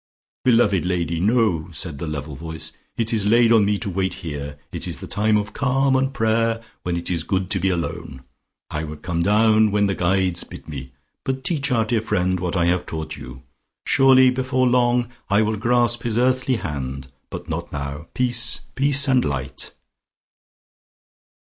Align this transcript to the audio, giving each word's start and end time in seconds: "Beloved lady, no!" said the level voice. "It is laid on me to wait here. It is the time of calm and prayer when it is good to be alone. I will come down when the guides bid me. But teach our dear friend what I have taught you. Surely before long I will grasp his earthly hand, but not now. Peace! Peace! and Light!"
"Beloved 0.43 0.83
lady, 0.83 1.19
no!" 1.19 1.69
said 1.69 1.99
the 1.99 2.07
level 2.07 2.33
voice. 2.33 2.71
"It 2.97 3.13
is 3.13 3.27
laid 3.27 3.51
on 3.51 3.65
me 3.65 3.77
to 3.77 3.87
wait 3.87 4.15
here. 4.25 4.57
It 4.71 4.87
is 4.87 4.99
the 4.99 5.05
time 5.05 5.37
of 5.37 5.53
calm 5.53 5.95
and 5.95 6.11
prayer 6.11 6.59
when 6.81 6.95
it 6.97 7.11
is 7.11 7.21
good 7.23 7.51
to 7.51 7.59
be 7.59 7.69
alone. 7.69 8.23
I 8.71 8.83
will 8.83 8.95
come 8.95 9.21
down 9.21 9.69
when 9.69 9.85
the 9.85 9.93
guides 9.93 10.43
bid 10.43 10.67
me. 10.67 10.91
But 11.23 11.43
teach 11.43 11.71
our 11.71 11.85
dear 11.85 12.01
friend 12.01 12.39
what 12.39 12.55
I 12.55 12.65
have 12.65 12.87
taught 12.87 13.15
you. 13.15 13.43
Surely 13.85 14.31
before 14.31 14.65
long 14.67 15.07
I 15.29 15.43
will 15.43 15.55
grasp 15.55 16.01
his 16.01 16.17
earthly 16.17 16.55
hand, 16.55 17.09
but 17.29 17.47
not 17.47 17.71
now. 17.71 18.07
Peace! 18.15 18.61
Peace! 18.73 19.07
and 19.07 19.23
Light!" 19.23 19.71